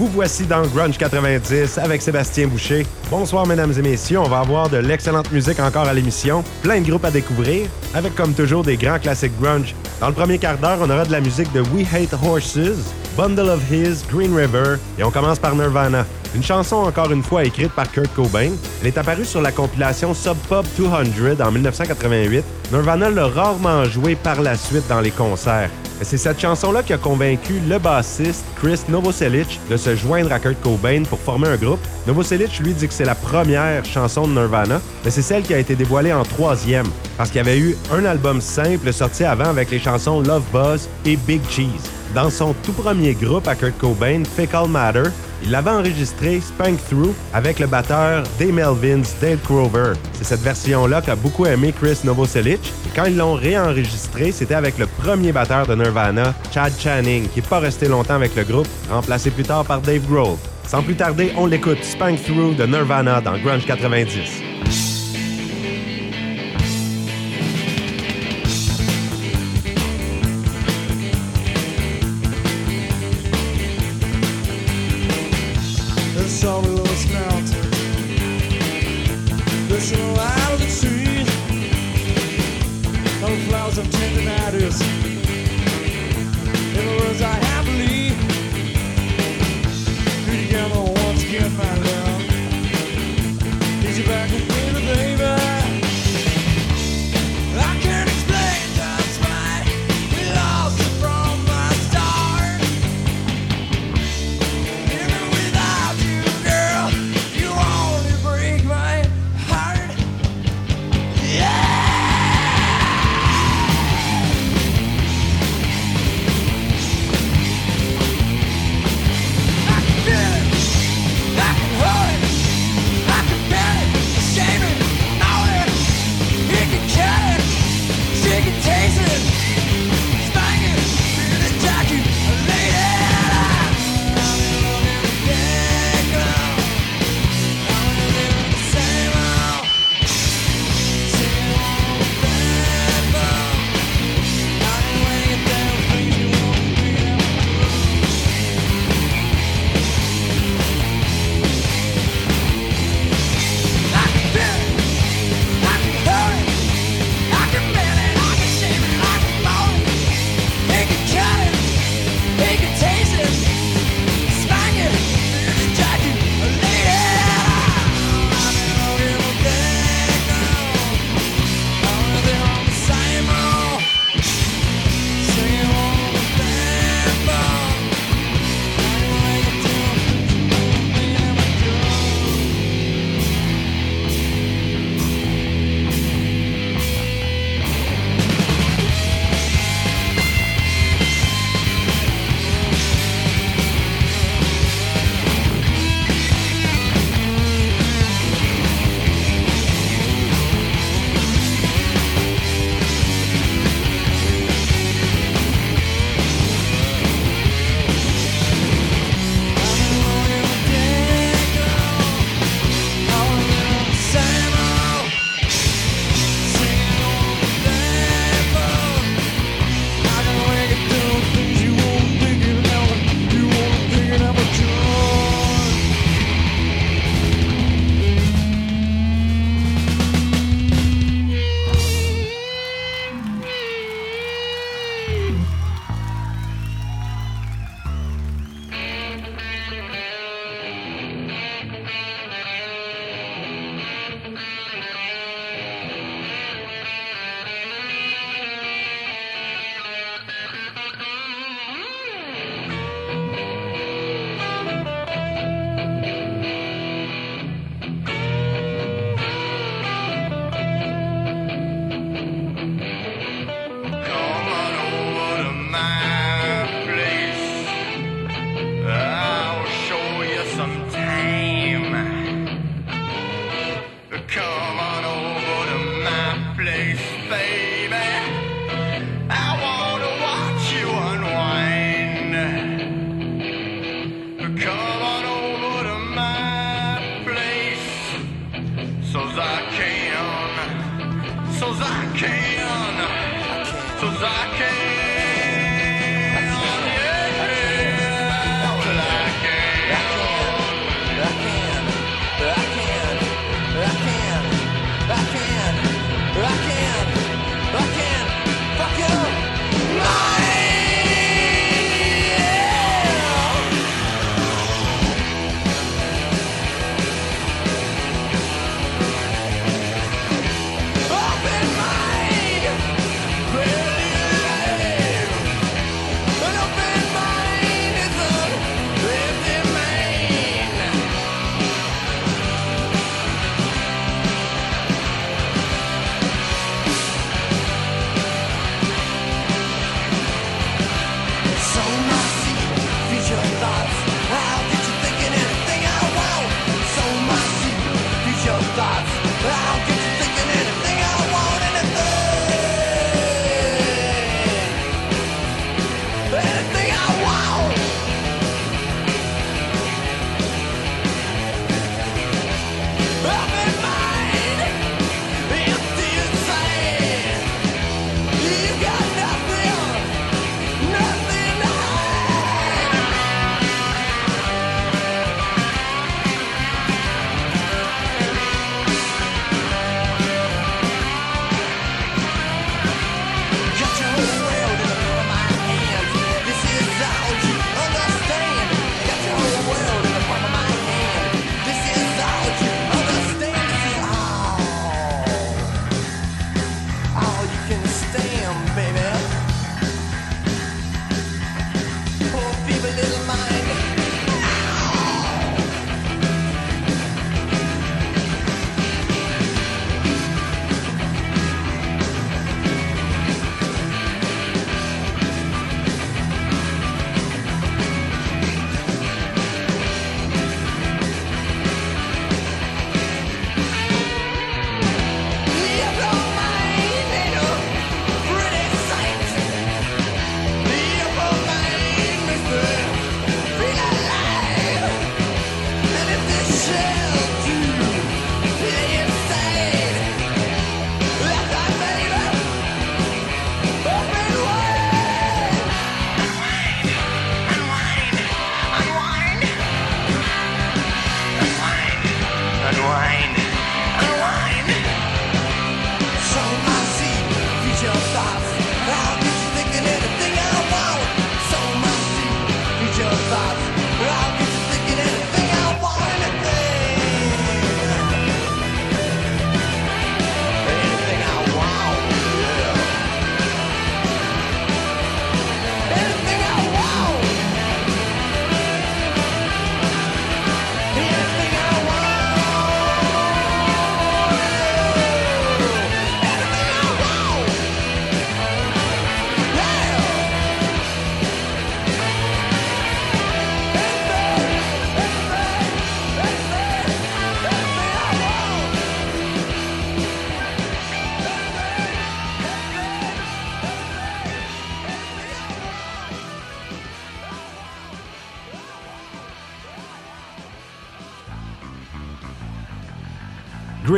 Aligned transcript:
Vous 0.00 0.06
voici 0.06 0.46
dans 0.46 0.62
Grunge 0.62 0.96
90 0.96 1.76
avec 1.76 2.00
Sébastien 2.00 2.46
Boucher. 2.46 2.86
Bonsoir 3.10 3.46
mesdames 3.46 3.74
et 3.76 3.82
messieurs, 3.82 4.20
on 4.20 4.30
va 4.30 4.38
avoir 4.38 4.70
de 4.70 4.78
l'excellente 4.78 5.30
musique 5.30 5.60
encore 5.60 5.86
à 5.86 5.92
l'émission, 5.92 6.42
plein 6.62 6.80
de 6.80 6.88
groupes 6.88 7.04
à 7.04 7.10
découvrir, 7.10 7.68
avec 7.92 8.14
comme 8.14 8.32
toujours 8.32 8.62
des 8.62 8.78
grands 8.78 8.98
classiques 8.98 9.38
grunge. 9.38 9.74
Dans 10.00 10.08
le 10.08 10.14
premier 10.14 10.38
quart 10.38 10.56
d'heure, 10.56 10.78
on 10.80 10.88
aura 10.88 11.04
de 11.04 11.12
la 11.12 11.20
musique 11.20 11.52
de 11.52 11.60
We 11.60 11.86
Hate 11.92 12.14
Horses, 12.14 12.94
Bundle 13.14 13.50
of 13.50 13.60
His, 13.70 14.02
Green 14.10 14.34
River, 14.34 14.78
et 14.98 15.04
on 15.04 15.10
commence 15.10 15.38
par 15.38 15.54
Nirvana. 15.54 16.06
Une 16.34 16.42
chanson 16.42 16.76
encore 16.76 17.12
une 17.12 17.22
fois 17.22 17.44
écrite 17.44 17.72
par 17.72 17.92
Kurt 17.92 18.14
Cobain. 18.14 18.52
Elle 18.80 18.86
est 18.86 18.96
apparue 18.96 19.26
sur 19.26 19.42
la 19.42 19.52
compilation 19.52 20.14
Sub 20.14 20.38
Pop 20.48 20.64
200 20.78 21.44
en 21.44 21.52
1988. 21.52 22.42
Nirvana 22.72 23.10
l'a 23.10 23.26
rarement 23.26 23.84
jouée 23.84 24.16
par 24.16 24.40
la 24.40 24.56
suite 24.56 24.88
dans 24.88 25.02
les 25.02 25.10
concerts. 25.10 25.68
C'est 26.02 26.16
cette 26.16 26.40
chanson-là 26.40 26.82
qui 26.82 26.92
a 26.94 26.98
convaincu 26.98 27.60
le 27.68 27.78
bassiste 27.78 28.44
Chris 28.56 28.80
Novoselic 28.88 29.60
de 29.70 29.76
se 29.76 29.94
joindre 29.94 30.32
à 30.32 30.40
Kurt 30.40 30.60
Cobain 30.62 31.02
pour 31.04 31.20
former 31.20 31.48
un 31.48 31.56
groupe. 31.56 31.78
Novoselic 32.06 32.58
lui 32.60 32.72
dit 32.72 32.88
que 32.88 32.94
c'est 32.94 33.04
la 33.04 33.14
première 33.14 33.84
chanson 33.84 34.26
de 34.26 34.32
Nirvana, 34.32 34.80
mais 35.04 35.10
c'est 35.10 35.22
celle 35.22 35.42
qui 35.42 35.52
a 35.52 35.58
été 35.58 35.76
dévoilée 35.76 36.12
en 36.12 36.22
troisième, 36.22 36.86
parce 37.16 37.30
qu'il 37.30 37.38
y 37.38 37.40
avait 37.40 37.58
eu 37.58 37.76
un 37.92 38.06
album 38.06 38.40
simple 38.40 38.92
sorti 38.92 39.24
avant 39.24 39.50
avec 39.50 39.70
les 39.70 39.78
chansons 39.78 40.20
Love 40.20 40.42
Buzz 40.52 40.88
et 41.04 41.16
Big 41.16 41.42
Cheese. 41.50 41.90
Dans 42.14 42.30
son 42.30 42.54
tout 42.64 42.72
premier 42.72 43.12
groupe 43.14 43.46
à 43.46 43.54
Kurt 43.54 43.76
Cobain, 43.78 44.22
Fickle 44.24 44.68
Matter, 44.68 45.10
il 45.42 45.54
avait 45.54 45.70
enregistré 45.70 46.40
Spank 46.40 46.78
Through 46.88 47.14
avec 47.32 47.58
le 47.58 47.66
batteur 47.66 48.24
Dave 48.38 48.52
Melvins, 48.52 49.08
Dale 49.20 49.38
Crover. 49.38 49.92
C'est 50.12 50.24
cette 50.24 50.40
version-là 50.40 51.02
qu'a 51.02 51.16
beaucoup 51.16 51.46
aimé 51.46 51.72
Chris 51.78 51.98
Novoselic. 52.04 52.60
Et 52.86 52.96
quand 52.96 53.04
ils 53.06 53.16
l'ont 53.16 53.34
réenregistré, 53.34 54.32
c'était 54.32 54.54
avec 54.54 54.78
le 54.78 54.86
premier 54.86 55.32
batteur 55.32 55.66
de 55.66 55.74
Nirvana, 55.74 56.34
Chad 56.52 56.72
Channing, 56.78 57.28
qui 57.28 57.40
n'est 57.40 57.46
pas 57.46 57.60
resté 57.60 57.88
longtemps 57.88 58.14
avec 58.14 58.34
le 58.36 58.44
groupe, 58.44 58.68
remplacé 58.90 59.30
plus 59.30 59.44
tard 59.44 59.64
par 59.64 59.80
Dave 59.80 60.06
Grohl. 60.06 60.36
Sans 60.66 60.82
plus 60.82 60.94
tarder, 60.94 61.32
on 61.36 61.46
l'écoute 61.46 61.82
Spank 61.82 62.22
Through 62.22 62.54
de 62.56 62.64
Nirvana 62.64 63.20
dans 63.20 63.36
Grunge 63.38 63.66
90. 63.66 64.79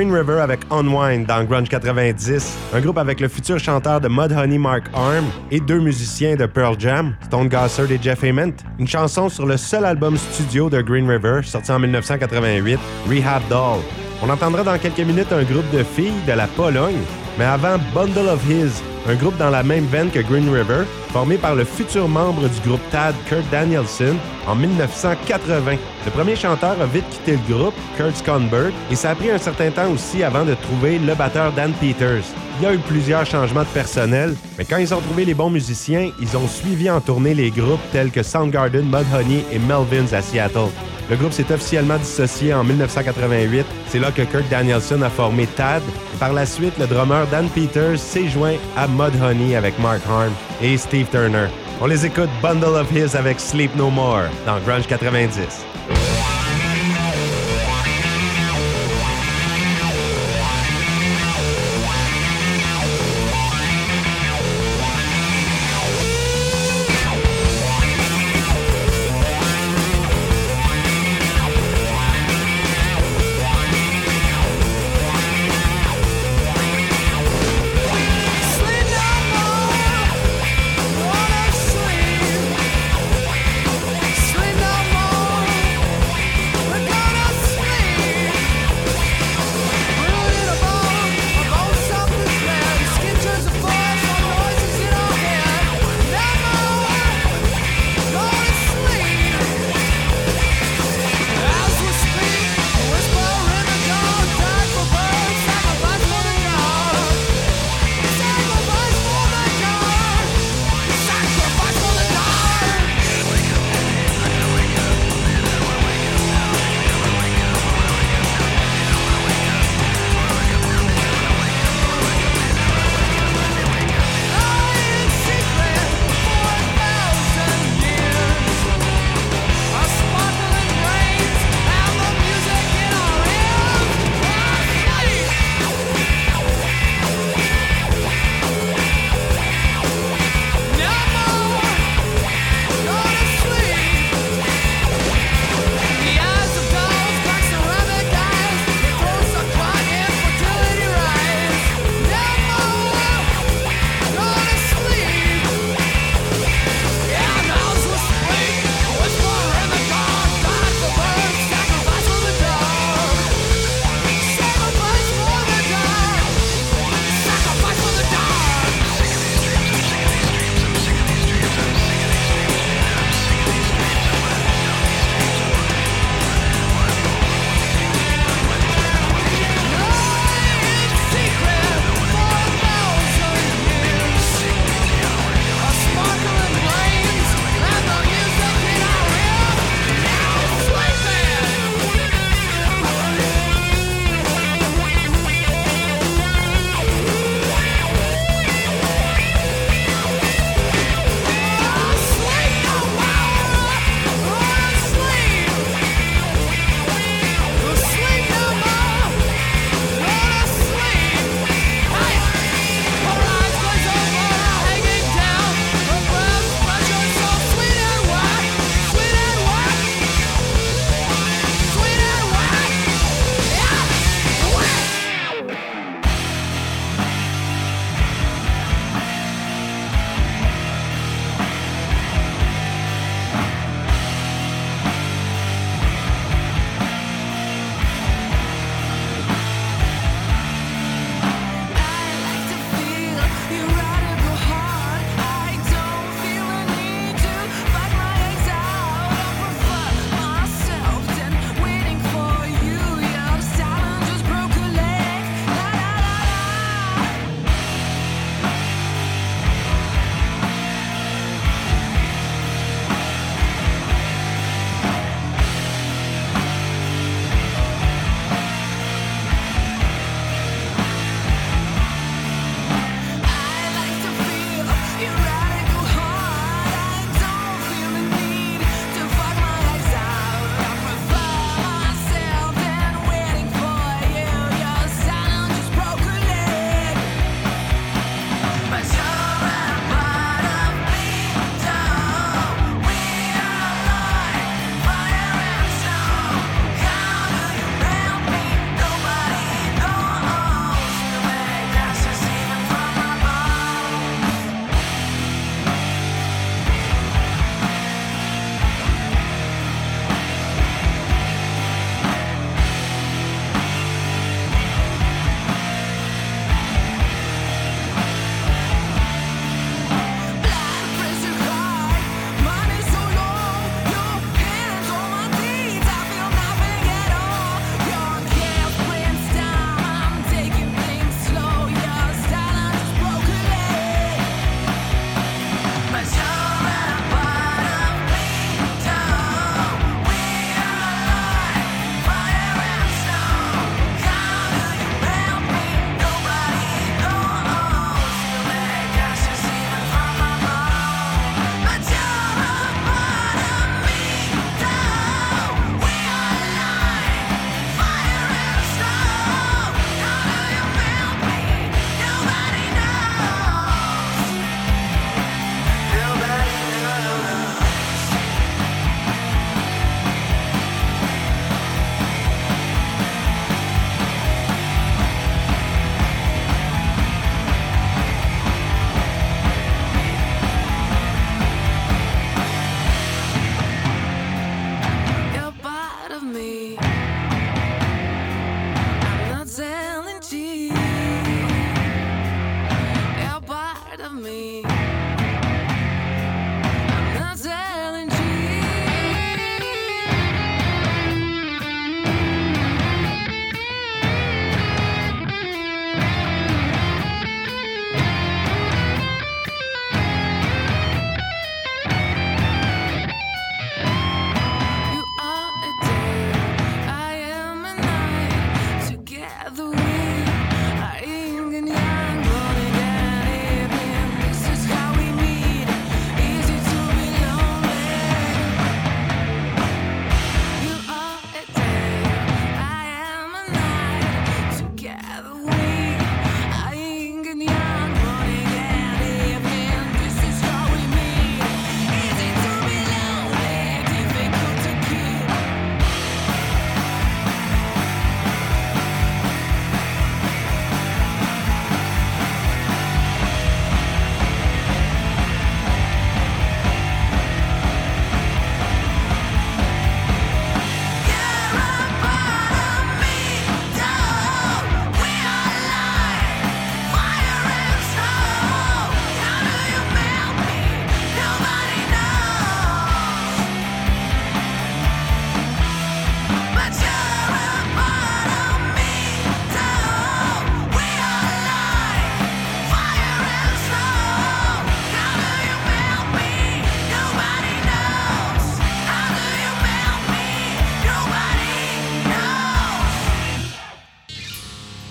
Green 0.02 0.16
River 0.16 0.40
avec 0.40 0.62
Unwind 0.68 1.26
dans 1.26 1.44
Grunge 1.44 1.68
90, 1.68 2.58
un 2.74 2.80
groupe 2.80 2.98
avec 2.98 3.20
le 3.20 3.28
futur 3.28 3.60
chanteur 3.60 4.00
de 4.00 4.08
Mudhoney 4.08 4.58
Mark 4.58 4.82
Arm 4.94 5.24
et 5.52 5.60
deux 5.60 5.78
musiciens 5.78 6.34
de 6.34 6.44
Pearl 6.46 6.74
Jam, 6.76 7.14
Stone 7.26 7.48
Gossard 7.48 7.88
et 7.92 8.00
Jeff 8.02 8.24
Ament, 8.24 8.52
une 8.80 8.88
chanson 8.88 9.28
sur 9.28 9.46
le 9.46 9.56
seul 9.56 9.84
album 9.84 10.16
studio 10.16 10.68
de 10.68 10.82
Green 10.82 11.08
River 11.08 11.42
sorti 11.44 11.70
en 11.70 11.78
1988, 11.78 12.80
Rehab 13.08 13.42
Doll. 13.48 13.78
On 14.24 14.28
entendra 14.28 14.64
dans 14.64 14.76
quelques 14.76 15.06
minutes 15.06 15.30
un 15.30 15.44
groupe 15.44 15.70
de 15.72 15.84
filles 15.84 16.20
de 16.26 16.32
la 16.32 16.48
Pologne, 16.48 16.98
mais 17.38 17.44
avant 17.44 17.76
Bundle 17.94 18.28
of 18.28 18.42
His, 18.50 18.82
un 19.08 19.14
groupe 19.14 19.36
dans 19.36 19.50
la 19.50 19.62
même 19.62 19.84
veine 19.84 20.10
que 20.10 20.18
Green 20.18 20.52
River, 20.52 20.84
formé 21.12 21.36
par 21.36 21.54
le 21.54 21.64
futur 21.64 22.08
membre 22.08 22.48
du 22.48 22.68
groupe 22.68 22.80
TAD, 22.90 23.14
Kurt 23.28 23.44
Danielson, 23.50 24.16
en 24.46 24.54
1980. 24.54 25.76
Le 26.06 26.10
premier 26.10 26.34
chanteur 26.34 26.80
a 26.80 26.86
vite 26.86 27.08
quitté 27.10 27.32
le 27.32 27.54
groupe, 27.54 27.74
Kurt 27.96 28.16
Skonberg, 28.16 28.72
et 28.90 28.96
ça 28.96 29.10
a 29.10 29.14
pris 29.14 29.30
un 29.30 29.38
certain 29.38 29.70
temps 29.70 29.90
aussi 29.90 30.22
avant 30.22 30.44
de 30.44 30.54
trouver 30.54 30.98
le 30.98 31.14
batteur 31.14 31.52
Dan 31.52 31.72
Peters. 31.74 32.24
Il 32.58 32.64
y 32.64 32.66
a 32.66 32.74
eu 32.74 32.78
plusieurs 32.78 33.26
changements 33.26 33.62
de 33.62 33.68
personnel, 33.68 34.34
mais 34.56 34.64
quand 34.64 34.78
ils 34.78 34.94
ont 34.94 35.00
trouvé 35.00 35.24
les 35.24 35.34
bons 35.34 35.50
musiciens, 35.50 36.10
ils 36.20 36.36
ont 36.36 36.48
suivi 36.48 36.88
en 36.90 37.00
tournée 37.00 37.34
les 37.34 37.50
groupes 37.50 37.80
tels 37.92 38.10
que 38.10 38.22
Soundgarden, 38.22 38.84
Mudhoney 38.84 39.44
et 39.52 39.58
Melvins 39.58 40.12
à 40.12 40.22
Seattle. 40.22 40.70
Le 41.10 41.16
groupe 41.16 41.32
s'est 41.32 41.52
officiellement 41.52 41.98
dissocié 41.98 42.54
en 42.54 42.64
1988. 42.64 43.66
C'est 43.88 43.98
là 43.98 44.10
que 44.12 44.22
Kurt 44.22 44.48
Danielson 44.48 45.02
a 45.02 45.10
formé 45.10 45.46
TAD. 45.46 45.82
Par 46.18 46.32
la 46.32 46.46
suite, 46.46 46.78
le 46.78 46.86
drummer 46.86 47.26
Dan 47.26 47.48
Peters 47.48 47.98
s'est 47.98 48.28
joint 48.28 48.54
à 48.76 48.86
Mudhoney 48.86 49.56
avec 49.56 49.78
Mark 49.78 50.00
Harm 50.08 50.32
et 50.62 50.76
Steve 50.76 51.01
Turner. 51.10 51.48
On 51.80 51.86
les 51.86 52.06
écoute 52.06 52.30
Bundle 52.42 52.76
of 52.76 52.90
His 52.92 53.16
avec 53.16 53.40
Sleep 53.40 53.74
No 53.76 53.90
More 53.90 54.24
dans 54.46 54.58
Grunge 54.60 54.86
90. 54.86 55.71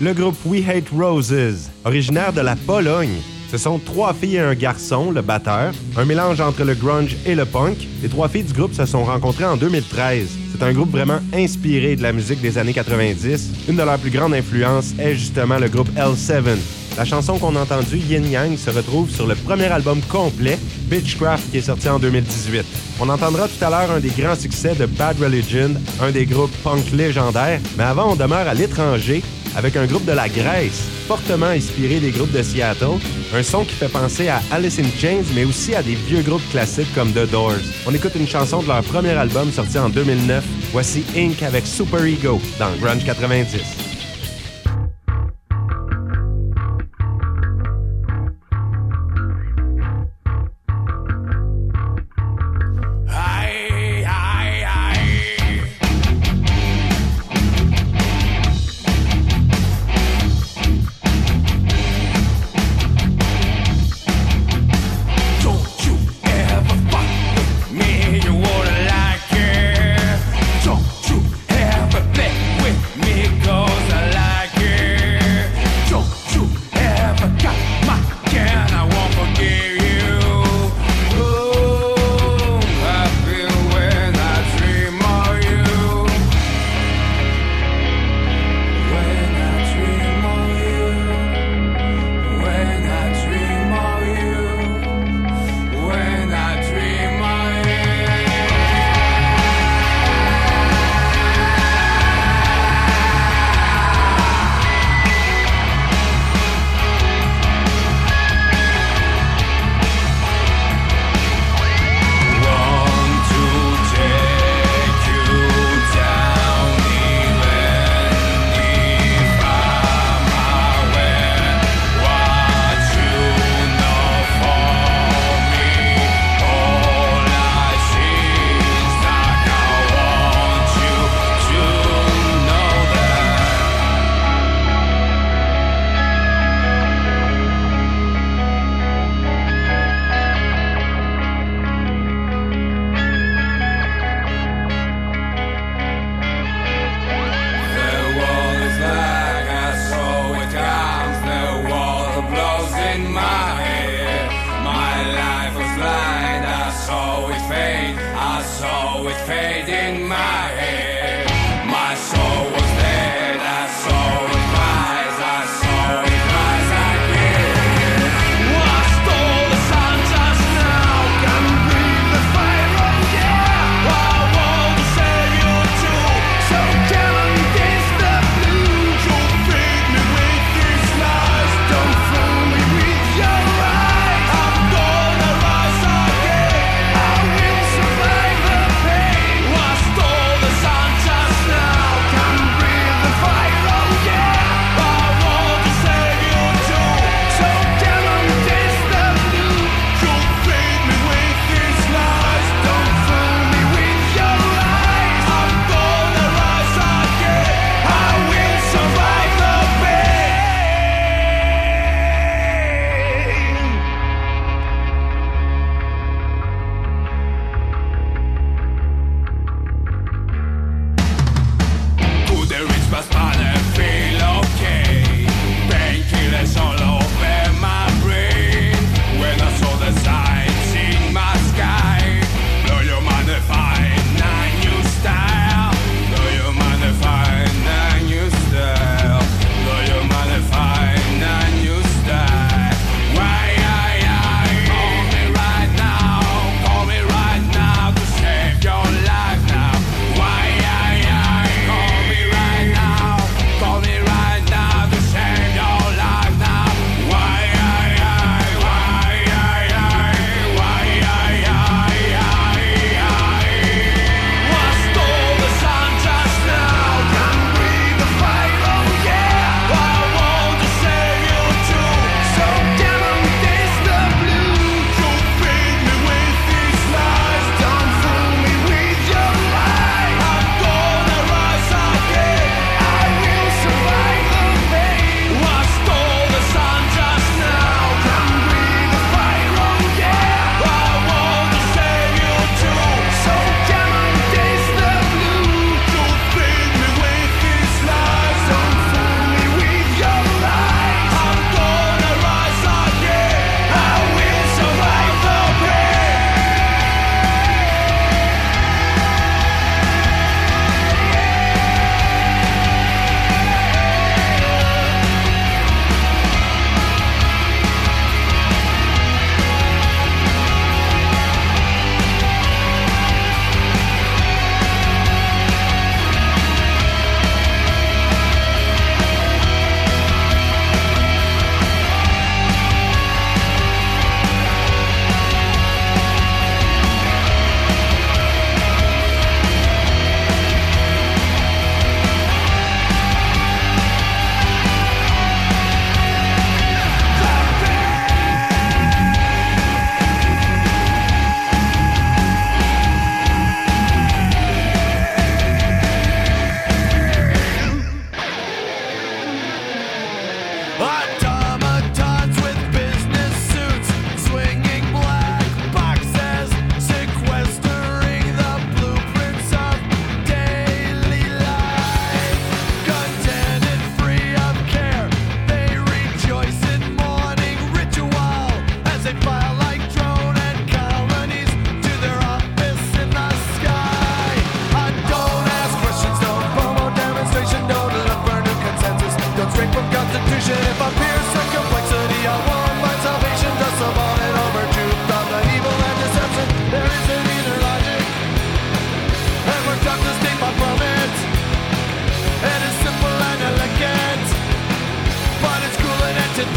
Le 0.01 0.13
groupe 0.13 0.35
We 0.45 0.63
Hate 0.67 0.89
Roses, 0.97 1.69
originaire 1.85 2.33
de 2.33 2.41
la 2.41 2.55
Pologne. 2.55 3.21
Ce 3.51 3.57
sont 3.57 3.77
trois 3.77 4.15
filles 4.15 4.37
et 4.37 4.39
un 4.39 4.55
garçon, 4.55 5.11
le 5.11 5.21
batteur, 5.21 5.73
un 5.95 6.05
mélange 6.05 6.41
entre 6.41 6.63
le 6.63 6.73
grunge 6.73 7.15
et 7.23 7.35
le 7.35 7.45
punk. 7.45 7.77
Les 8.01 8.09
trois 8.09 8.27
filles 8.27 8.43
du 8.43 8.53
groupe 8.53 8.73
se 8.73 8.85
sont 8.85 9.03
rencontrées 9.03 9.45
en 9.45 9.57
2013. 9.57 10.27
C'est 10.53 10.63
un 10.63 10.73
groupe 10.73 10.89
vraiment 10.89 11.19
inspiré 11.33 11.95
de 11.95 12.01
la 12.01 12.13
musique 12.13 12.41
des 12.41 12.57
années 12.57 12.73
90. 12.73 13.67
Une 13.69 13.75
de 13.75 13.83
leurs 13.83 13.99
plus 13.99 14.09
grandes 14.09 14.33
influences 14.33 14.93
est 14.97 15.13
justement 15.13 15.59
le 15.59 15.69
groupe 15.69 15.89
L7. 15.95 16.57
La 16.97 17.05
chanson 17.05 17.37
qu'on 17.37 17.55
a 17.55 17.61
entendue, 17.61 17.97
Yin 17.97 18.25
Yang, 18.25 18.57
se 18.57 18.69
retrouve 18.71 19.09
sur 19.09 19.27
le 19.27 19.35
premier 19.35 19.65
album 19.65 20.01
complet, 20.09 20.57
Bitchcraft, 20.89 21.51
qui 21.51 21.59
est 21.59 21.61
sorti 21.61 21.87
en 21.87 21.99
2018. 21.99 22.65
On 22.99 23.07
entendra 23.07 23.47
tout 23.47 23.63
à 23.63 23.69
l'heure 23.69 23.91
un 23.91 23.99
des 23.99 24.09
grands 24.09 24.35
succès 24.35 24.73
de 24.73 24.87
Bad 24.87 25.19
Religion, 25.21 25.71
un 26.01 26.11
des 26.11 26.25
groupes 26.25 26.55
punk 26.63 26.91
légendaires, 26.91 27.59
mais 27.77 27.83
avant 27.83 28.13
on 28.13 28.15
demeure 28.15 28.47
à 28.47 28.53
l'étranger 28.53 29.21
avec 29.55 29.75
un 29.75 29.85
groupe 29.85 30.05
de 30.05 30.11
la 30.11 30.29
Grèce, 30.29 30.87
fortement 31.07 31.47
inspiré 31.47 31.99
des 31.99 32.11
groupes 32.11 32.31
de 32.31 32.41
Seattle, 32.41 32.99
un 33.33 33.43
son 33.43 33.63
qui 33.63 33.75
fait 33.75 33.87
penser 33.87 34.27
à 34.27 34.41
Alice 34.51 34.79
in 34.79 34.89
Chains, 34.99 35.23
mais 35.35 35.45
aussi 35.45 35.75
à 35.75 35.83
des 35.83 35.95
vieux 35.95 36.21
groupes 36.21 36.47
classiques 36.51 36.93
comme 36.93 37.11
The 37.11 37.29
Doors. 37.29 37.53
On 37.85 37.93
écoute 37.93 38.13
une 38.15 38.27
chanson 38.27 38.61
de 38.61 38.67
leur 38.67 38.83
premier 38.83 39.11
album 39.11 39.51
sorti 39.51 39.77
en 39.77 39.89
2009. 39.89 40.43
Voici 40.71 41.03
Inc. 41.15 41.43
avec 41.43 41.65
Super 41.67 42.03
Ego 42.05 42.41
dans 42.59 42.71
Grunge 42.79 43.05
90. 43.05 43.80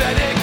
pathetic 0.04 0.33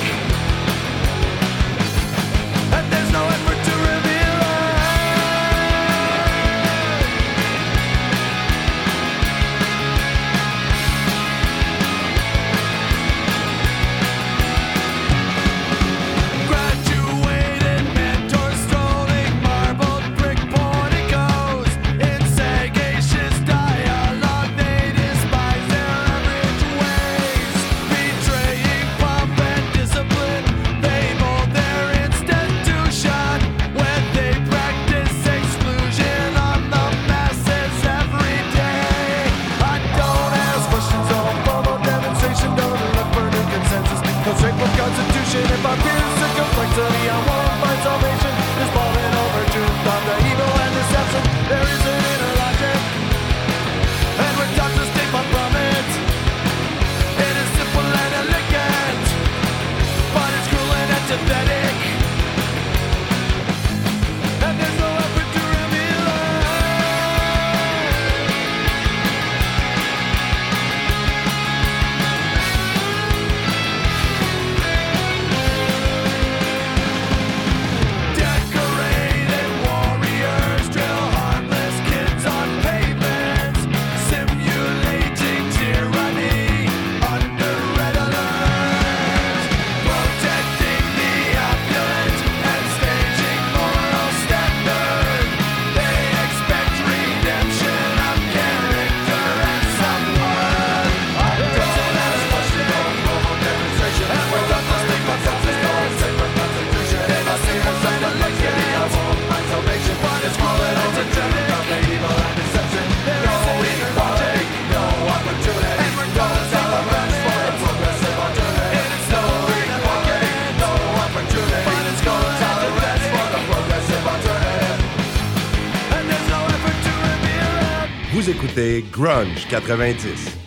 Écoutez 128.61 128.85
Grunge 128.91 129.47
90. 129.49 130.40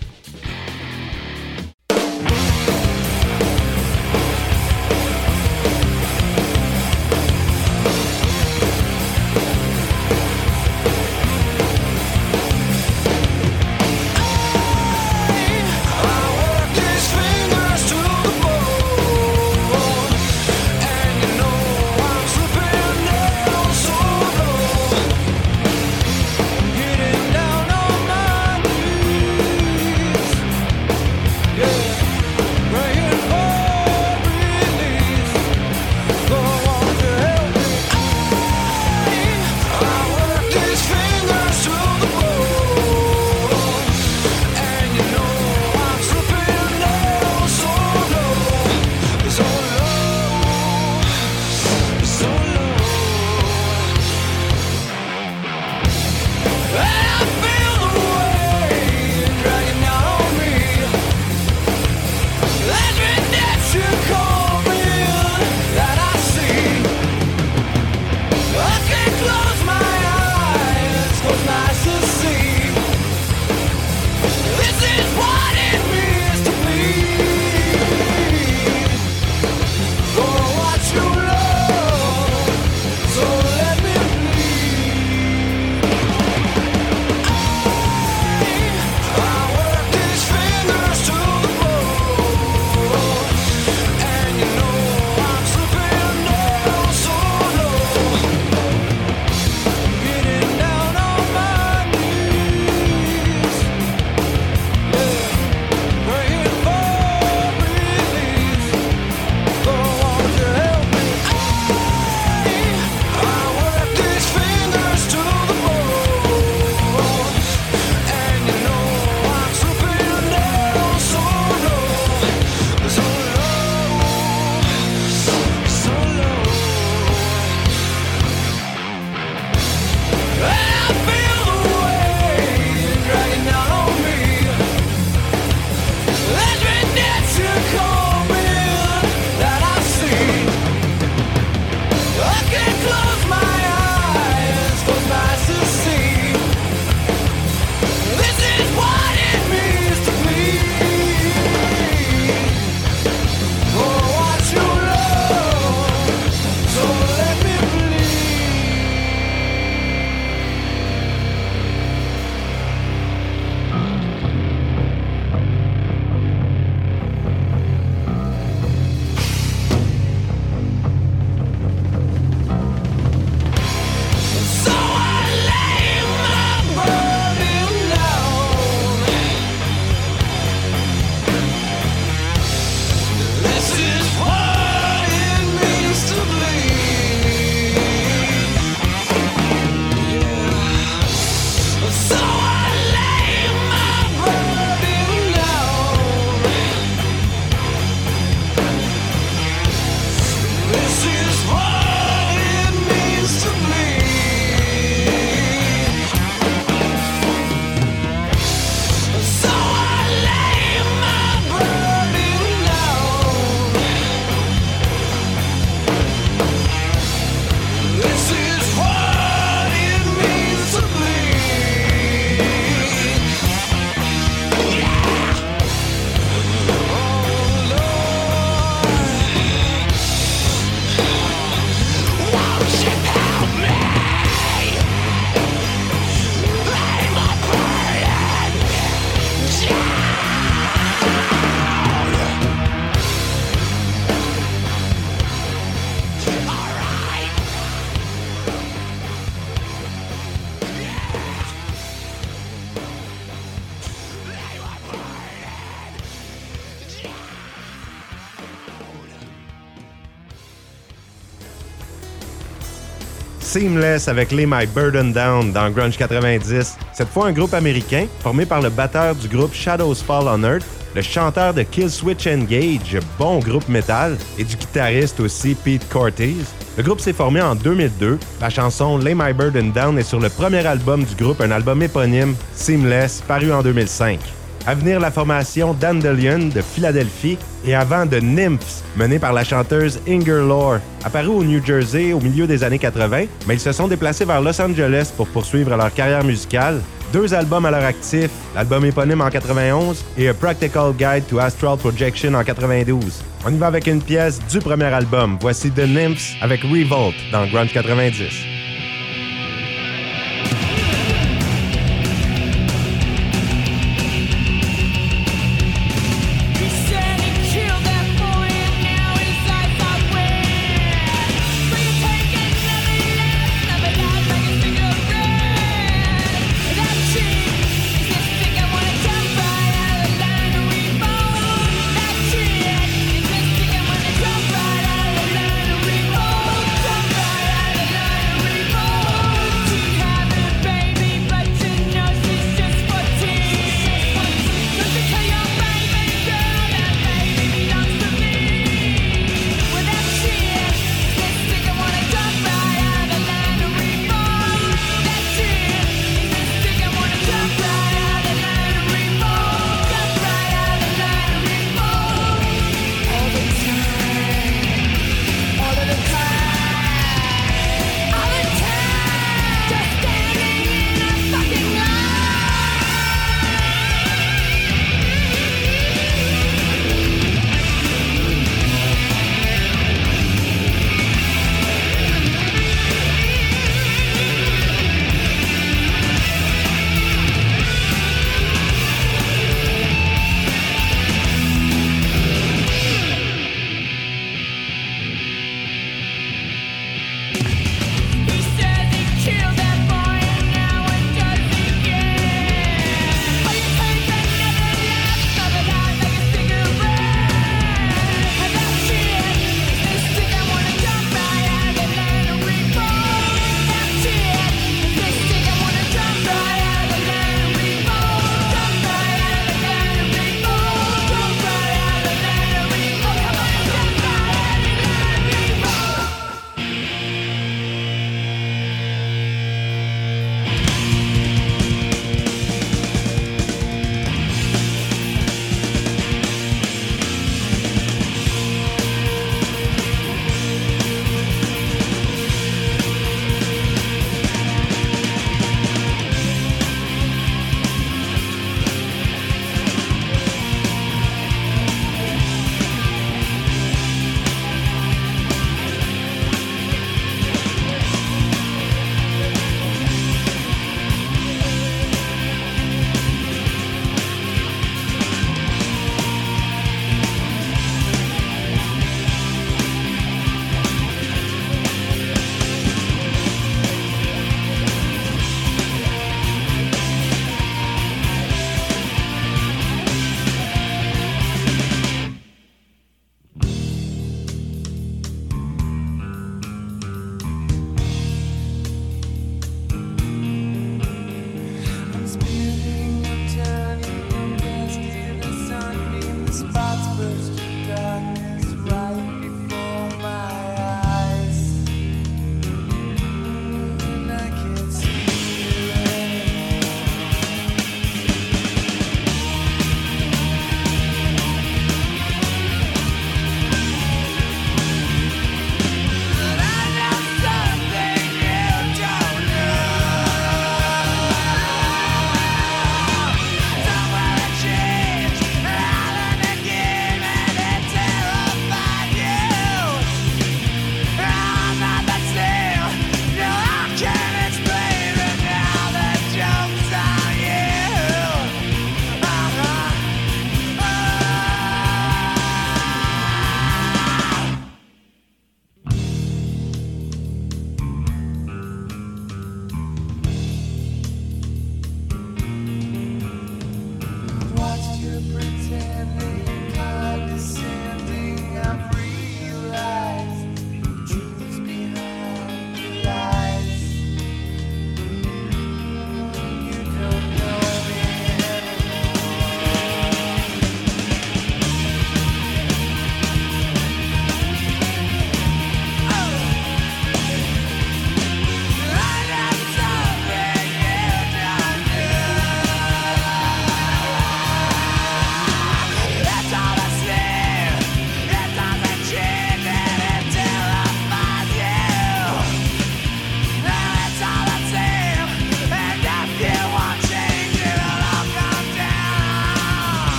Seamless 263.75 264.07
avec 264.07 264.31
les 264.31 264.47
My 264.47 264.67
Burden 264.67 265.13
Down 265.13 265.53
dans 265.53 265.69
Grunge 265.69 265.97
90. 265.97 266.77
Cette 266.93 267.09
fois 267.09 267.27
un 267.27 267.33
groupe 267.33 267.55
américain 267.55 268.07
formé 268.21 268.47
par 268.47 268.63
le 268.63 268.71
batteur 268.71 269.17
du 269.17 269.27
groupe 269.27 269.53
Shadows 269.53 269.97
Fall 269.97 270.29
on 270.29 270.45
Earth, 270.45 270.65
le 270.95 271.03
chanteur 271.03 271.53
de 271.53 271.65
Kill 271.65 271.91
Switch 271.91 272.25
Engage, 272.29 272.99
bon 273.19 273.41
groupe 273.41 273.69
metal, 273.69 274.17
et 274.39 274.45
du 274.45 274.55
guitariste 274.55 275.19
aussi 275.19 275.57
Pete 275.57 275.89
Cortez. 275.89 276.37
Le 276.77 276.85
groupe 276.85 277.01
s'est 277.01 277.13
formé 277.13 277.43
en 277.43 277.57
2002. 277.57 278.17
La 278.41 278.49
chanson 278.49 278.97
Lay 278.97 279.15
My 279.17 279.33
Burden 279.33 279.73
Down 279.73 279.99
est 279.99 280.05
sur 280.05 280.21
le 280.21 280.29
premier 280.29 280.65
album 280.65 281.03
du 281.03 281.17
groupe, 281.17 281.41
un 281.41 281.51
album 281.51 281.83
éponyme, 281.83 282.37
Seamless, 282.55 283.25
paru 283.27 283.53
en 283.53 283.63
2005. 283.63 284.21
À 284.67 284.75
venir, 284.75 284.99
la 284.99 285.11
formation 285.11 285.75
Dandelion 285.75 286.49
de 286.55 286.63
Philadelphie 286.63 287.37
et 287.67 287.75
avant 287.75 288.07
de 288.07 288.19
Nymphs, 288.19 288.83
menée 288.97 289.19
par 289.19 289.35
la 289.35 289.45
chanteuse 289.45 290.01
Inger 290.09 290.43
Lore. 290.49 290.79
Apparu 291.05 291.29
au 291.29 291.45
New 291.45 291.63
Jersey 291.63 292.15
au 292.15 292.21
milieu 292.21 292.47
des 292.47 292.65
années 292.65 292.79
80, 292.79 293.27
mais 293.47 293.55
ils 293.57 293.61
se 293.61 293.73
sont 293.73 293.89
déplacés 293.89 294.25
vers 294.25 294.41
Los 294.41 294.59
Angeles 294.63 295.13
pour 295.15 295.29
poursuivre 295.29 295.77
leur 295.77 295.93
carrière 295.93 296.25
musicale. 296.25 296.81
deux 297.13 297.35
albums 297.35 297.67
à 297.67 297.71
leur 297.71 297.85
actif, 297.85 298.31
l'album 298.55 298.87
éponyme 298.87 299.21
en 299.21 299.29
91 299.29 300.03
et 300.17 300.29
A 300.31 300.35
Practical 300.35 300.93
Guide 300.99 301.27
to 301.29 301.39
Astral 301.39 301.77
Projection 301.77 302.33
en 302.35 302.43
92. 302.43 303.23
On 303.47 303.53
y 303.53 303.59
va 303.59 303.67
avec 303.67 303.87
une 303.87 304.01
pièce 304.03 304.41
du 304.51 304.61
premier 304.61 304.87
album. 304.87 305.37
Voici 305.41 305.71
The 305.71 305.87
Nymphs 305.87 306.37
avec 306.41 306.63
Revolt 306.63 307.15
dans 307.31 307.47
Grunge 307.47 307.73
90. 307.73 308.54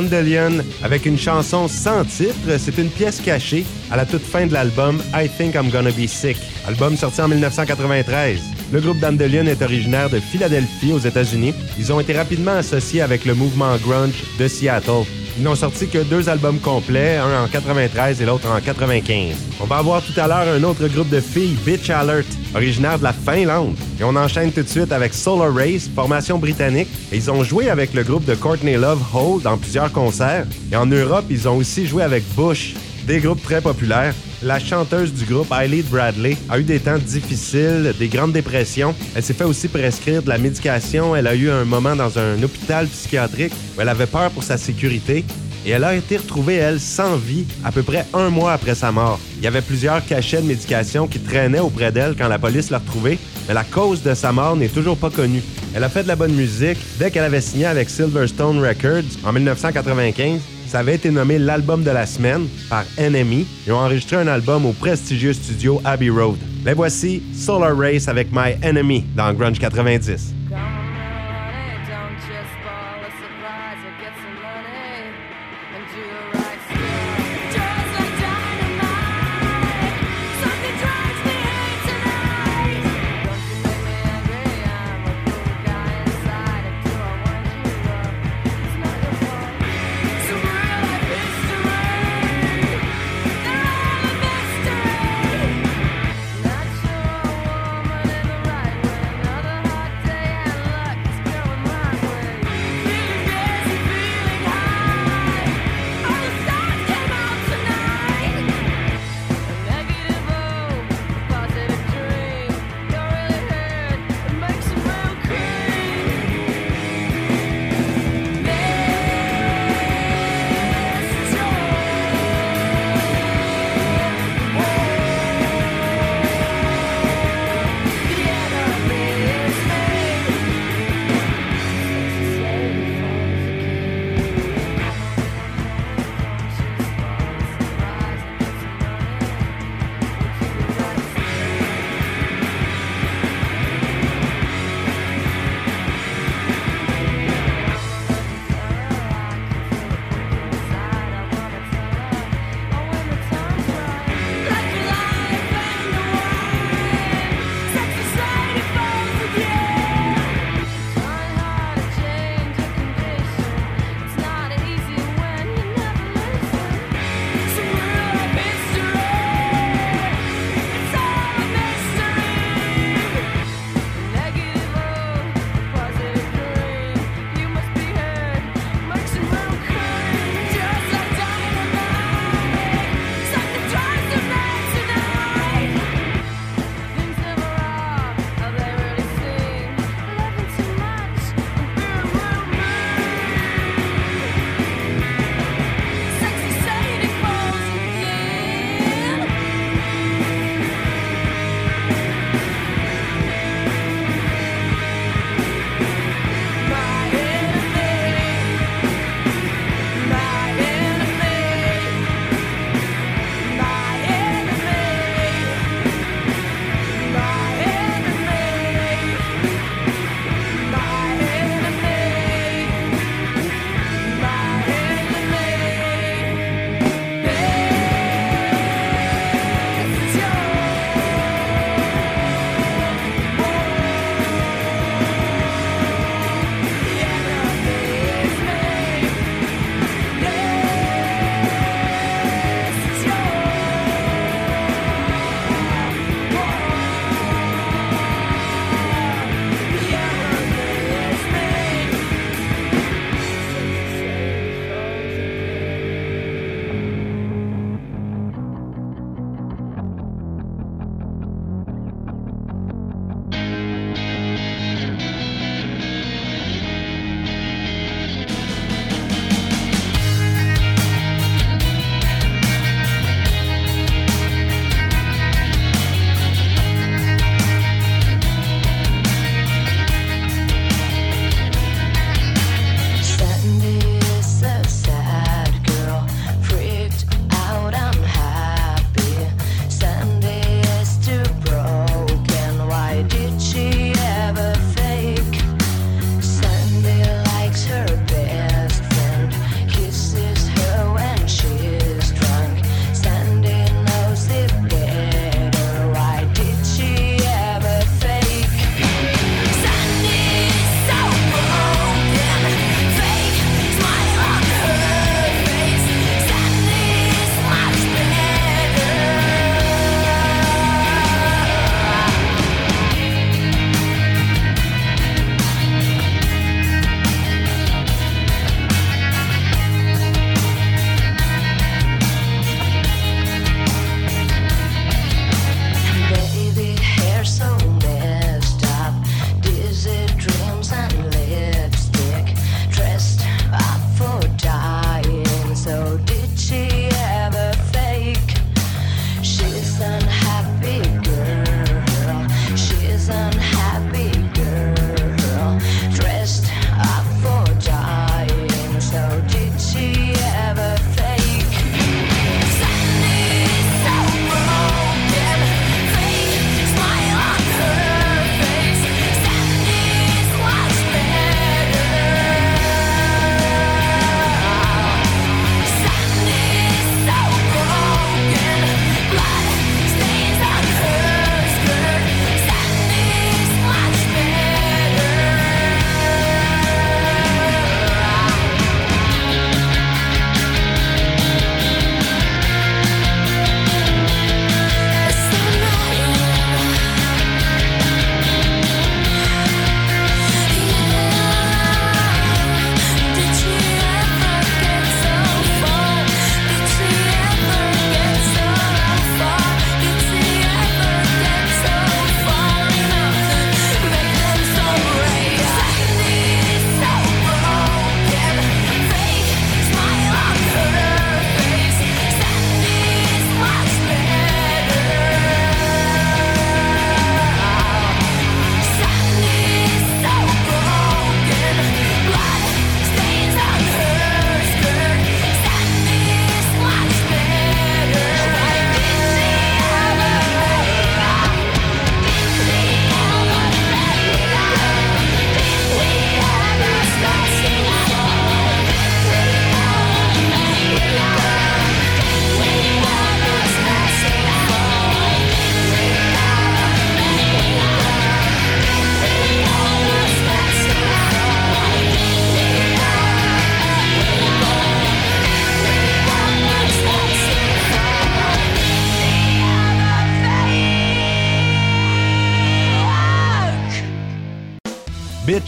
Dandelion 0.00 0.64
avec 0.82 1.04
une 1.04 1.18
chanson 1.18 1.68
sans 1.68 2.04
titre. 2.04 2.56
C'est 2.58 2.78
une 2.78 2.88
pièce 2.88 3.20
cachée 3.20 3.66
à 3.90 3.96
la 3.96 4.06
toute 4.06 4.22
fin 4.22 4.46
de 4.46 4.52
l'album 4.52 5.02
I 5.14 5.28
Think 5.28 5.54
I'm 5.54 5.68
Gonna 5.68 5.90
Be 5.90 6.06
Sick, 6.06 6.38
album 6.66 6.96
sorti 6.96 7.20
en 7.20 7.28
1993. 7.28 8.40
Le 8.72 8.80
groupe 8.80 8.98
Dandelion 8.98 9.44
est 9.44 9.60
originaire 9.60 10.08
de 10.08 10.18
Philadelphie 10.18 10.92
aux 10.92 10.98
États-Unis. 10.98 11.52
Ils 11.78 11.92
ont 11.92 12.00
été 12.00 12.14
rapidement 12.14 12.56
associés 12.56 13.02
avec 13.02 13.26
le 13.26 13.34
mouvement 13.34 13.76
grunge 13.76 14.24
de 14.38 14.48
Seattle. 14.48 15.04
Ils 15.36 15.42
n'ont 15.42 15.54
sorti 15.54 15.86
que 15.88 15.98
deux 15.98 16.28
albums 16.28 16.60
complets, 16.60 17.16
un 17.16 17.44
en 17.44 17.48
93 17.48 18.22
et 18.22 18.24
l'autre 18.24 18.48
en 18.50 18.60
95. 18.60 19.36
On 19.60 19.64
va 19.64 19.76
avoir 19.76 20.02
tout 20.02 20.18
à 20.18 20.26
l'heure 20.26 20.54
un 20.54 20.62
autre 20.62 20.88
groupe 20.88 21.10
de 21.10 21.20
filles, 21.20 21.56
Bitch 21.66 21.90
Alert, 21.90 22.26
originaire 22.54 22.98
de 22.98 23.04
la 23.04 23.12
Finlande. 23.12 23.76
Et 24.00 24.04
on 24.04 24.16
enchaîne 24.16 24.50
tout 24.50 24.62
de 24.62 24.68
suite 24.68 24.92
avec 24.92 25.12
Solar 25.12 25.54
Race, 25.54 25.86
formation 25.94 26.38
britannique. 26.38 26.88
Ils 27.12 27.30
ont 27.30 27.44
joué 27.44 27.68
avec 27.68 27.92
le 27.92 28.02
groupe 28.02 28.24
de 28.24 28.34
Courtney 28.34 28.76
Love 28.76 29.02
Hole 29.12 29.42
dans 29.42 29.58
plusieurs 29.58 29.92
concerts. 29.92 30.46
Et 30.72 30.76
en 30.76 30.86
Europe, 30.86 31.26
ils 31.28 31.46
ont 31.46 31.58
aussi 31.58 31.86
joué 31.86 32.02
avec 32.02 32.24
Bush, 32.34 32.76
des 33.06 33.20
groupes 33.20 33.42
très 33.42 33.60
populaires. 33.60 34.14
La 34.42 34.58
chanteuse 34.58 35.12
du 35.12 35.26
groupe, 35.26 35.52
Eileen 35.52 35.82
Bradley, 35.82 36.38
a 36.48 36.58
eu 36.58 36.62
des 36.62 36.80
temps 36.80 36.96
difficiles, 36.96 37.92
des 37.98 38.08
grandes 38.08 38.32
dépressions. 38.32 38.94
Elle 39.14 39.22
s'est 39.22 39.34
fait 39.34 39.44
aussi 39.44 39.68
prescrire 39.68 40.22
de 40.22 40.30
la 40.30 40.38
médication. 40.38 41.14
Elle 41.14 41.26
a 41.26 41.34
eu 41.34 41.50
un 41.50 41.66
moment 41.66 41.94
dans 41.94 42.18
un 42.18 42.42
hôpital 42.42 42.86
psychiatrique 42.86 43.52
où 43.76 43.82
elle 43.82 43.88
avait 43.90 44.06
peur 44.06 44.30
pour 44.30 44.44
sa 44.44 44.56
sécurité. 44.56 45.26
Et 45.66 45.72
elle 45.72 45.84
a 45.84 45.94
été 45.94 46.16
retrouvée, 46.16 46.54
elle, 46.54 46.80
sans 46.80 47.16
vie, 47.16 47.44
à 47.62 47.70
peu 47.70 47.82
près 47.82 48.06
un 48.14 48.30
mois 48.30 48.54
après 48.54 48.74
sa 48.74 48.92
mort. 48.92 49.20
Il 49.36 49.44
y 49.44 49.46
avait 49.46 49.60
plusieurs 49.60 50.02
cachets 50.06 50.40
de 50.40 50.46
médication 50.46 51.06
qui 51.06 51.18
traînaient 51.20 51.58
auprès 51.58 51.92
d'elle 51.92 52.14
quand 52.16 52.28
la 52.28 52.38
police 52.38 52.70
l'a 52.70 52.78
retrouvée, 52.78 53.18
mais 53.50 53.54
la 53.54 53.64
cause 53.64 54.00
de 54.04 54.14
sa 54.14 54.30
mort 54.30 54.54
n'est 54.54 54.68
toujours 54.68 54.96
pas 54.96 55.10
connue. 55.10 55.42
Elle 55.74 55.82
a 55.82 55.88
fait 55.88 56.04
de 56.04 56.08
la 56.08 56.14
bonne 56.14 56.34
musique 56.34 56.78
dès 57.00 57.10
qu'elle 57.10 57.24
avait 57.24 57.40
signé 57.40 57.66
avec 57.66 57.90
Silverstone 57.90 58.64
Records 58.64 59.10
en 59.24 59.32
1995 59.32 60.40
ça 60.68 60.78
avait 60.78 60.94
été 60.94 61.10
nommé 61.10 61.36
l'album 61.36 61.82
de 61.82 61.90
la 61.90 62.06
semaine 62.06 62.46
par 62.68 62.84
Enemy. 62.96 63.44
Ils 63.66 63.72
ont 63.72 63.78
enregistré 63.78 64.18
un 64.18 64.28
album 64.28 64.66
au 64.66 64.72
prestigieux 64.72 65.32
studio 65.32 65.80
Abbey 65.84 66.10
Road. 66.10 66.38
Les 66.64 66.74
voici 66.74 67.24
Solar 67.34 67.76
Race 67.76 68.06
avec 68.06 68.28
My 68.30 68.54
Enemy 68.62 69.04
dans 69.16 69.32
Grunge 69.32 69.58
90. 69.58 70.32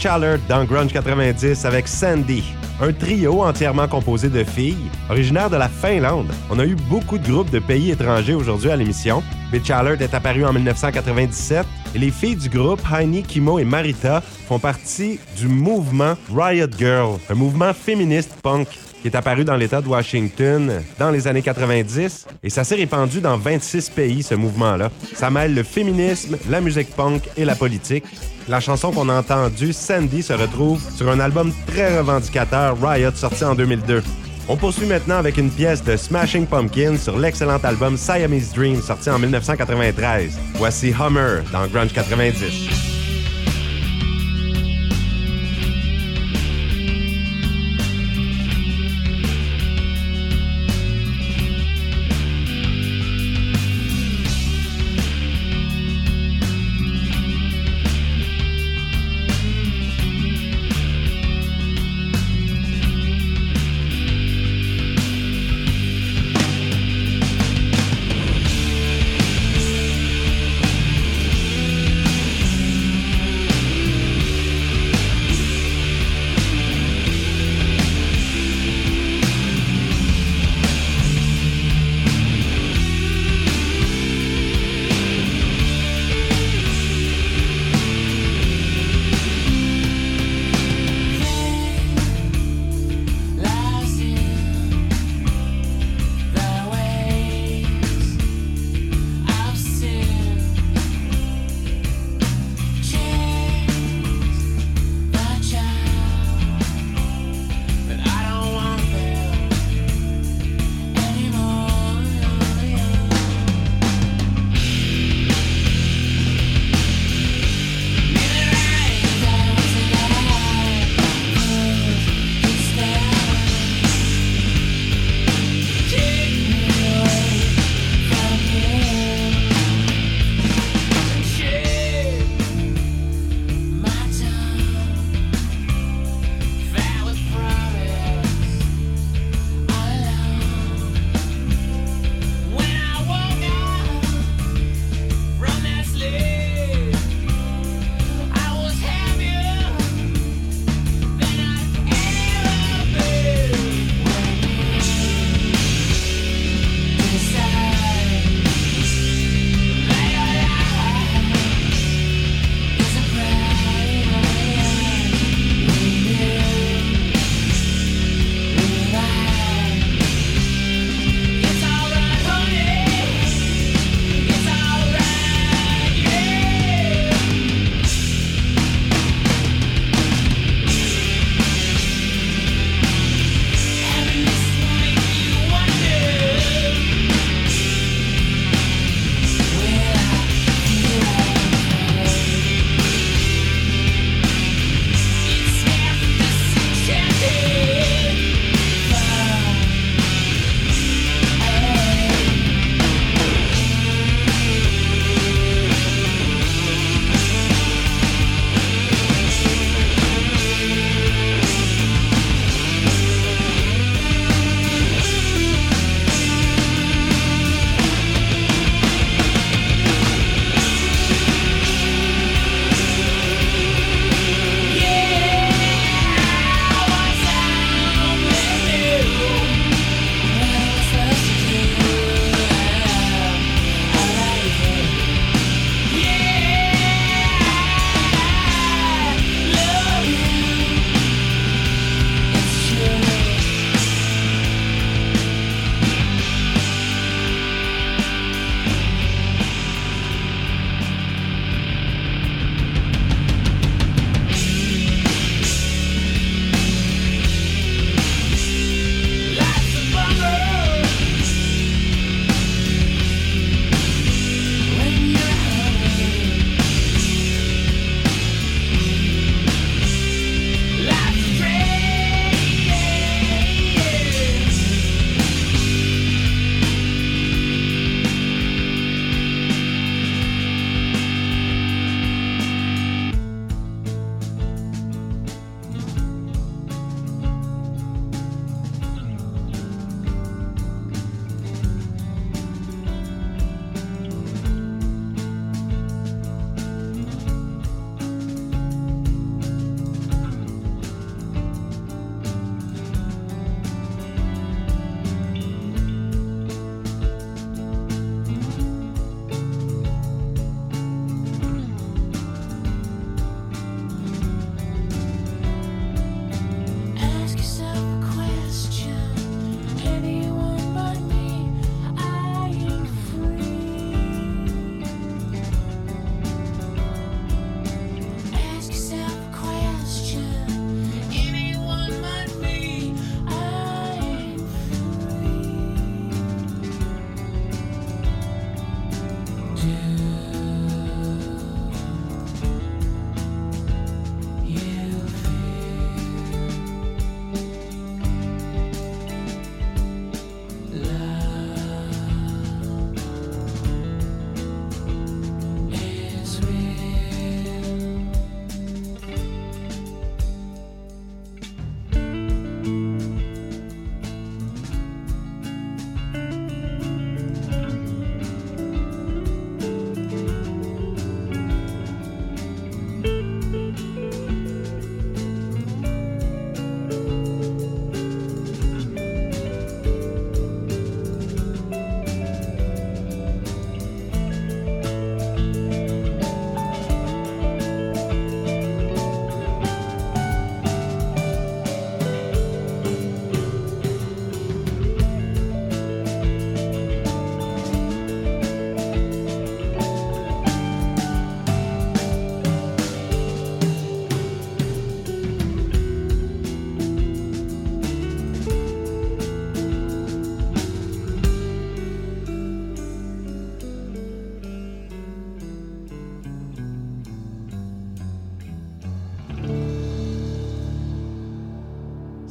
Alert 0.05 0.41
dans 0.47 0.65
Grunge 0.65 0.91
90 0.91 1.65
avec 1.65 1.87
Sandy. 1.87 2.43
Un 2.81 2.91
trio 2.91 3.43
entièrement 3.43 3.87
composé 3.87 4.29
de 4.29 4.43
filles, 4.43 4.89
originaires 5.09 5.49
de 5.49 5.55
la 5.55 5.69
Finlande. 5.69 6.31
On 6.49 6.59
a 6.59 6.65
eu 6.65 6.75
beaucoup 6.89 7.17
de 7.17 7.27
groupes 7.27 7.49
de 7.49 7.59
pays 7.59 7.91
étrangers 7.91 8.33
aujourd'hui 8.33 8.71
à 8.71 8.75
l'émission. 8.75 9.23
Bitch 9.51 9.69
Alert 9.69 10.01
est 10.01 10.13
apparu 10.13 10.45
en 10.45 10.53
1997 10.53 11.65
et 11.95 11.99
les 11.99 12.11
filles 12.11 12.35
du 12.35 12.49
groupe, 12.49 12.81
Heini, 12.91 13.23
Kimo 13.23 13.59
et 13.59 13.65
Marita, 13.65 14.21
font 14.47 14.59
partie 14.59 15.19
du 15.37 15.47
mouvement 15.47 16.15
Riot 16.35 16.67
Girl, 16.77 17.19
un 17.29 17.35
mouvement 17.35 17.73
féministe 17.73 18.35
punk 18.41 18.67
qui 19.03 19.09
est 19.09 19.17
apparu 19.17 19.43
dans 19.43 19.57
l'État 19.57 19.81
de 19.81 19.87
Washington 19.89 20.81
dans 20.97 21.11
les 21.11 21.27
années 21.27 21.41
90 21.41 22.25
et 22.41 22.49
ça 22.49 22.63
s'est 22.63 22.75
répandu 22.75 23.19
dans 23.19 23.37
26 23.37 23.89
pays, 23.89 24.23
ce 24.23 24.33
mouvement-là. 24.33 24.89
Ça 25.13 25.29
mêle 25.29 25.53
le 25.53 25.63
féminisme, 25.63 26.37
la 26.49 26.61
musique 26.61 26.95
punk 26.95 27.23
et 27.35 27.43
la 27.43 27.53
politique. 27.53 28.05
La 28.47 28.61
chanson 28.61 28.91
qu'on 28.91 29.09
a 29.09 29.19
entendue, 29.19 29.73
Sandy, 29.73 30.23
se 30.23 30.31
retrouve 30.31 30.81
sur 30.95 31.09
un 31.09 31.19
album 31.19 31.51
très 31.67 31.97
revendicateur, 31.97 32.77
Riot, 32.81 33.11
sorti 33.13 33.43
en 33.43 33.55
2002. 33.55 34.01
On 34.47 34.55
poursuit 34.55 34.87
maintenant 34.87 35.17
avec 35.17 35.37
une 35.37 35.51
pièce 35.51 35.83
de 35.83 35.97
Smashing 35.97 36.47
Pumpkins 36.47 36.97
sur 36.97 37.19
l'excellent 37.19 37.59
album 37.61 37.97
Siamese 37.97 38.53
Dream 38.53 38.81
sorti 38.81 39.09
en 39.09 39.19
1993. 39.19 40.39
Voici 40.55 40.93
Hummer 40.97 41.41
dans 41.51 41.67
Grunge 41.67 41.91
90. 41.91 42.92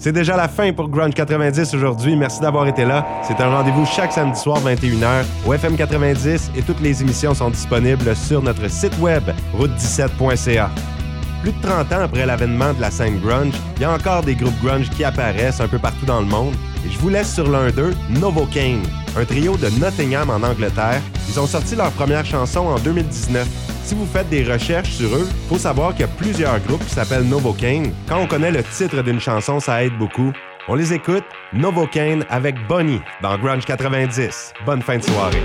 C'est 0.03 0.11
déjà 0.11 0.36
la 0.36 0.48
fin 0.48 0.72
pour 0.72 0.88
Grunge 0.88 1.14
90 1.14 1.74
aujourd'hui. 1.74 2.16
Merci 2.16 2.40
d'avoir 2.40 2.66
été 2.66 2.84
là. 2.84 3.07
C'est 3.22 3.40
un 3.40 3.48
rendez-vous 3.48 3.86
chaque 3.86 4.12
samedi 4.12 4.36
soir 4.36 4.61
21h 4.61 5.24
au 5.46 5.53
FM 5.53 5.76
90 5.76 6.50
et 6.57 6.62
toutes 6.62 6.80
les 6.80 7.03
émissions 7.03 7.34
sont 7.34 7.50
disponibles 7.50 8.16
sur 8.16 8.42
notre 8.42 8.68
site 8.68 8.98
web 8.98 9.22
route17.ca. 9.57 10.70
Plus 11.42 11.53
de 11.53 11.62
30 11.62 11.92
ans 11.92 12.00
après 12.03 12.26
l'avènement 12.26 12.72
de 12.72 12.80
la 12.80 12.90
scène 12.90 13.20
grunge, 13.20 13.55
il 13.76 13.82
y 13.82 13.84
a 13.84 13.92
encore 13.92 14.24
des 14.24 14.34
groupes 14.34 14.61
grunge 14.61 14.90
qui 14.90 15.05
apparaissent 15.05 15.61
un 15.61 15.68
peu 15.68 15.78
partout 15.78 16.05
dans 16.05 16.18
le 16.18 16.26
monde. 16.26 16.55
Et 16.84 16.90
je 16.90 16.98
vous 16.98 17.09
laisse 17.09 17.32
sur 17.32 17.48
l'un 17.48 17.70
d'eux, 17.70 17.94
Novocaine, 18.11 18.82
un 19.16 19.24
trio 19.24 19.57
de 19.57 19.68
Nottingham 19.78 20.30
en 20.30 20.42
Angleterre. 20.42 21.00
Ils 21.28 21.38
ont 21.38 21.46
sorti 21.46 21.76
leur 21.76 21.92
première 21.92 22.26
chanson 22.26 22.66
en 22.66 22.78
2019. 22.80 23.46
Si 23.85 23.95
vous 23.95 24.07
faites 24.07 24.28
des 24.28 24.45
recherches 24.45 24.91
sur 24.91 25.14
eux, 25.14 25.28
faut 25.49 25.59
savoir 25.59 25.93
qu'il 25.93 26.03
y 26.03 26.05
a 26.05 26.09
plusieurs 26.09 26.59
groupes 26.61 26.85
qui 26.85 26.95
s'appellent 26.95 27.28
Novocaine. 27.28 27.93
Quand 28.09 28.20
on 28.20 28.26
connaît 28.26 28.53
le 28.53 28.62
titre 28.62 29.03
d'une 29.03 29.20
chanson, 29.20 29.61
ça 29.61 29.85
aide 29.85 29.97
beaucoup. 29.99 30.33
On 30.68 30.74
les 30.76 30.93
écoute, 30.93 31.24
Novocaine 31.53 32.24
avec 32.30 32.55
Bonnie 32.68 33.01
dans 33.20 33.37
Grunge 33.37 33.64
90. 33.64 34.55
Bonne 34.64 34.83
fin 34.83 34.99
de 34.99 35.03
soirée. 35.03 35.43